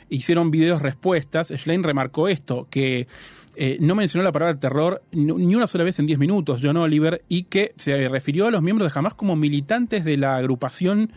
hicieron 0.09 0.51
videos 0.51 0.81
respuestas. 0.81 1.49
Schlein 1.55 1.83
remarcó 1.83 2.27
esto 2.27 2.67
que 2.69 3.07
no 3.79 3.95
mencionó 3.95 4.23
la 4.23 4.31
palabra 4.31 4.57
terror 4.57 5.03
ni 5.11 5.55
una 5.55 5.67
sola 5.67 5.83
vez 5.83 5.99
en 5.99 6.05
10 6.05 6.19
minutos, 6.19 6.61
John 6.63 6.77
Oliver, 6.77 7.23
y 7.27 7.43
que 7.43 7.73
se 7.75 8.07
refirió 8.07 8.47
a 8.47 8.51
los 8.51 8.61
miembros 8.61 8.91
de 8.91 8.97
Hamas 8.97 9.13
como 9.13 9.35
militantes 9.35 10.05
de 10.05 10.15
la 10.15 10.37
agrupación 10.37 11.11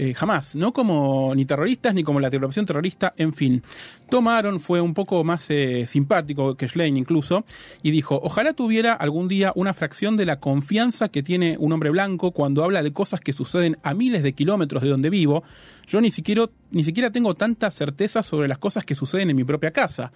eh, 0.00 0.14
jamás, 0.14 0.54
no 0.54 0.72
como 0.72 1.32
ni 1.34 1.44
terroristas 1.44 1.92
ni 1.92 2.04
como 2.04 2.20
la 2.20 2.30
tripulación 2.30 2.64
terrorista, 2.64 3.14
en 3.16 3.32
fin. 3.32 3.64
Tomaron, 4.08 4.60
fue 4.60 4.80
un 4.80 4.94
poco 4.94 5.24
más 5.24 5.50
eh, 5.50 5.88
simpático 5.88 6.54
que 6.54 6.68
Schlein 6.68 6.96
incluso, 6.96 7.44
y 7.82 7.90
dijo, 7.90 8.20
ojalá 8.22 8.52
tuviera 8.52 8.92
algún 8.92 9.26
día 9.26 9.50
una 9.56 9.74
fracción 9.74 10.14
de 10.14 10.24
la 10.24 10.38
confianza 10.38 11.08
que 11.08 11.24
tiene 11.24 11.56
un 11.58 11.72
hombre 11.72 11.90
blanco 11.90 12.30
cuando 12.30 12.62
habla 12.62 12.84
de 12.84 12.92
cosas 12.92 13.20
que 13.20 13.32
suceden 13.32 13.76
a 13.82 13.92
miles 13.92 14.22
de 14.22 14.34
kilómetros 14.34 14.84
de 14.84 14.88
donde 14.88 15.10
vivo. 15.10 15.42
Yo 15.88 16.00
ni 16.00 16.12
siquiera, 16.12 16.44
ni 16.70 16.84
siquiera 16.84 17.10
tengo 17.10 17.34
tanta 17.34 17.68
certeza 17.72 18.22
sobre 18.22 18.46
las 18.46 18.58
cosas 18.58 18.84
que 18.84 18.94
suceden 18.94 19.30
en 19.30 19.36
mi 19.36 19.42
propia 19.42 19.72
casa. 19.72 20.12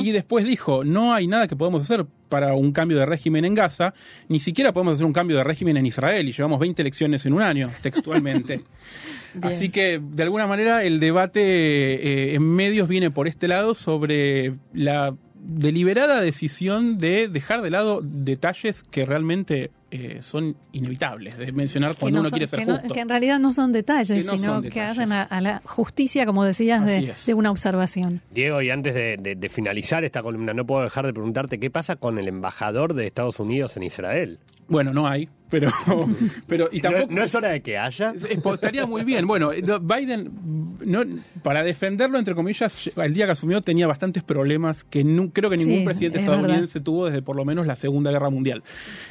Y 0.00 0.10
después 0.10 0.44
dijo, 0.44 0.84
no 0.84 1.14
hay 1.14 1.28
nada 1.28 1.46
que 1.46 1.54
podamos 1.54 1.82
hacer 1.82 2.06
para 2.28 2.54
un 2.54 2.72
cambio 2.72 2.98
de 2.98 3.04
régimen 3.04 3.44
en 3.44 3.54
Gaza, 3.54 3.92
ni 4.28 4.40
siquiera 4.40 4.72
podemos 4.72 4.94
hacer 4.94 5.04
un 5.04 5.12
cambio 5.12 5.36
de 5.36 5.44
régimen 5.44 5.76
en 5.76 5.84
Israel 5.84 6.26
y 6.26 6.32
llevamos 6.32 6.58
20 6.60 6.80
elecciones 6.80 7.26
en 7.26 7.34
un 7.34 7.42
año, 7.42 7.70
textualmente. 7.82 8.64
Así 9.40 9.70
que, 9.70 10.00
de 10.02 10.22
alguna 10.22 10.46
manera, 10.46 10.84
el 10.84 11.00
debate 11.00 11.40
eh, 11.40 12.34
en 12.34 12.42
medios 12.42 12.88
viene 12.88 13.10
por 13.10 13.28
este 13.28 13.48
lado 13.48 13.74
sobre 13.74 14.54
la 14.74 15.14
deliberada 15.44 16.20
decisión 16.20 16.98
de 16.98 17.28
dejar 17.28 17.62
de 17.62 17.70
lado 17.70 18.00
detalles 18.02 18.82
que 18.84 19.04
realmente 19.04 19.70
eh, 19.90 20.18
son 20.22 20.56
inevitables 20.72 21.36
de 21.36 21.52
mencionar 21.52 21.96
cuando 21.96 22.20
uno 22.20 22.30
quiere 22.30 22.46
ser 22.46 22.60
que 22.60 22.64
justo. 22.64 22.94
que 22.94 23.00
en 23.00 23.08
realidad 23.08 23.38
no 23.38 23.52
son 23.52 23.72
detalles, 23.72 24.24
sino 24.24 24.62
que 24.62 24.80
hacen 24.80 25.12
a, 25.12 25.40
la 25.40 25.60
justicia, 25.64 26.24
como 26.24 26.44
decías, 26.44 26.86
de, 26.86 27.34
una 27.34 27.50
observación. 27.50 28.22
Diego, 28.30 28.62
y 28.62 28.70
antes 28.70 28.94
de, 28.94 29.50
finalizar 29.50 30.04
esta 30.04 30.22
columna, 30.22 30.54
no 30.54 30.64
puedo 30.64 30.82
dejar 30.82 31.04
de 31.04 31.12
preguntarte 31.12 31.60
qué 31.60 31.70
pasa 31.70 31.96
con 31.96 32.18
el 32.18 32.28
embajador 32.28 32.94
de 32.94 33.06
Estados 33.06 33.38
Unidos 33.38 33.76
en 33.76 33.82
Israel. 33.82 34.38
Bueno, 34.68 34.94
no 34.94 35.08
hay, 35.08 35.28
pero, 35.52 35.68
pero 36.46 36.68
y 36.72 36.80
tampoco, 36.80 37.12
¿No, 37.12 37.22
es 37.22 37.34
hora 37.34 37.50
de 37.50 37.60
que 37.60 37.76
haya? 37.76 38.14
Estaría 38.14 38.86
muy 38.86 39.04
bien. 39.04 39.26
Bueno, 39.26 39.50
Biden, 39.50 40.30
no, 40.82 41.02
para 41.42 41.62
defenderlo, 41.62 42.18
entre 42.18 42.34
comillas, 42.34 42.90
el 42.96 43.12
día 43.12 43.26
que 43.26 43.32
asumió 43.32 43.60
tenía 43.60 43.86
bastantes 43.86 44.22
problemas 44.22 44.82
que 44.82 45.04
creo 45.30 45.50
que 45.50 45.58
ningún 45.58 45.84
presidente 45.84 46.20
estadounidense 46.20 46.80
tuvo 46.80 47.04
desde 47.04 47.20
por 47.20 47.36
lo 47.36 47.44
menos 47.44 47.66
la 47.66 47.76
Segunda 47.76 48.10
Guerra 48.10 48.30
Mundial. 48.30 48.62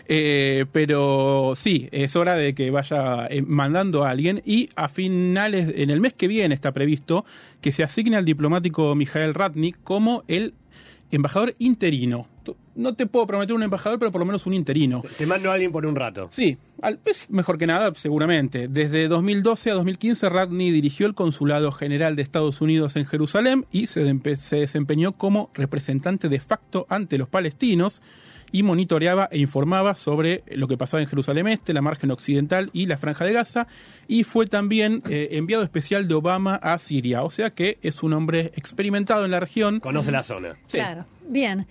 Eh, 0.07 0.65
pero 0.71 1.53
sí, 1.55 1.87
es 1.91 2.15
hora 2.15 2.35
de 2.35 2.55
que 2.55 2.71
vaya 2.71 3.27
eh, 3.29 3.43
mandando 3.43 4.03
a 4.03 4.09
alguien 4.09 4.41
y 4.43 4.67
a 4.75 4.87
finales, 4.87 5.71
en 5.75 5.91
el 5.91 6.01
mes 6.01 6.13
que 6.13 6.27
viene 6.27 6.55
está 6.55 6.71
previsto 6.71 7.23
que 7.61 7.71
se 7.71 7.83
asigne 7.83 8.17
al 8.17 8.25
diplomático 8.25 8.95
Mijael 8.95 9.35
Ratnik 9.35 9.77
como 9.83 10.23
el 10.27 10.55
embajador 11.11 11.53
interino. 11.59 12.30
No 12.75 12.93
te 12.93 13.05
puedo 13.05 13.27
prometer 13.27 13.55
un 13.55 13.63
embajador, 13.63 13.99
pero 13.99 14.11
por 14.11 14.19
lo 14.19 14.25
menos 14.25 14.45
un 14.45 14.53
interino. 14.53 15.01
Te 15.17 15.25
mando 15.25 15.51
a 15.51 15.53
alguien 15.53 15.71
por 15.71 15.85
un 15.85 15.95
rato. 15.95 16.27
Sí, 16.31 16.57
es 17.05 17.29
mejor 17.29 17.57
que 17.57 17.67
nada, 17.67 17.93
seguramente. 17.95 18.67
Desde 18.67 19.07
2012 19.07 19.71
a 19.71 19.73
2015, 19.75 20.29
Radney 20.29 20.71
dirigió 20.71 21.05
el 21.05 21.13
Consulado 21.13 21.71
General 21.71 22.15
de 22.15 22.21
Estados 22.21 22.61
Unidos 22.61 22.95
en 22.95 23.05
Jerusalén 23.05 23.65
y 23.71 23.87
se, 23.87 24.19
se 24.35 24.59
desempeñó 24.59 25.11
como 25.13 25.51
representante 25.53 26.29
de 26.29 26.39
facto 26.39 26.85
ante 26.89 27.17
los 27.17 27.27
palestinos 27.27 28.01
y 28.51 28.63
monitoreaba 28.63 29.29
e 29.31 29.39
informaba 29.39 29.95
sobre 29.95 30.43
lo 30.47 30.67
que 30.67 30.77
pasaba 30.77 31.01
en 31.01 31.07
Jerusalén 31.07 31.47
Este, 31.47 31.73
la 31.73 31.81
margen 31.81 32.11
occidental 32.11 32.69
y 32.73 32.85
la 32.85 32.97
franja 32.97 33.25
de 33.25 33.33
Gaza, 33.33 33.67
y 34.07 34.23
fue 34.23 34.45
también 34.45 35.01
eh, 35.09 35.29
enviado 35.31 35.63
especial 35.63 36.07
de 36.07 36.13
Obama 36.15 36.55
a 36.55 36.77
Siria, 36.77 37.23
o 37.23 37.31
sea 37.31 37.51
que 37.51 37.77
es 37.81 38.03
un 38.03 38.13
hombre 38.13 38.51
experimentado 38.55 39.25
en 39.25 39.31
la 39.31 39.39
región. 39.39 39.79
Conoce 39.79 40.11
la 40.11 40.23
zona. 40.23 40.55
Claro, 40.69 41.05
bien. 41.27 41.65